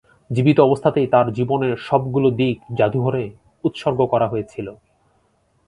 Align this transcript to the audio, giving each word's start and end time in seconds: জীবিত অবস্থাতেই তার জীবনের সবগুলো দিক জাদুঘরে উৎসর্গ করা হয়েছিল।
জীবিত 0.31 0.57
অবস্থাতেই 0.59 1.07
তার 1.07 1.27
জীবনের 1.33 1.73
সবগুলো 1.79 2.27
দিক 2.31 2.57
জাদুঘরে 2.77 3.23
উৎসর্গ 3.63 3.99
করা 4.05 4.27
হয়েছিল। 4.27 4.67